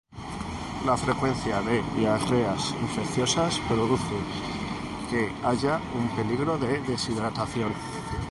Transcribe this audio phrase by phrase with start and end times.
[0.83, 4.17] La frecuencia de diarreas infecciosas produce
[5.11, 7.71] que haya un peligro de deshidratación.